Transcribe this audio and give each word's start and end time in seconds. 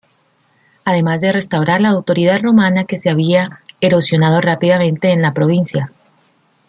Además 0.83 1.21
de 1.21 1.31
restaurar 1.31 1.79
la 1.79 1.89
autoridad 1.89 2.41
romana 2.41 2.85
que 2.85 2.97
se 2.97 3.11
había 3.11 3.61
erosionado 3.81 4.41
rápidamente 4.41 5.11
en 5.11 5.21
la 5.21 5.31
provincia. 5.35 5.91